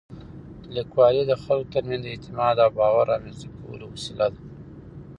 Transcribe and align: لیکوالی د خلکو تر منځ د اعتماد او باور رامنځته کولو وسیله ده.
لیکوالی 0.75 1.23
د 1.27 1.33
خلکو 1.43 1.71
تر 1.75 1.83
منځ 1.89 2.01
د 2.03 2.07
اعتماد 2.13 2.55
او 2.63 2.69
باور 2.79 3.05
رامنځته 3.13 3.47
کولو 3.57 3.85
وسیله 3.93 4.27
ده. 4.33 4.39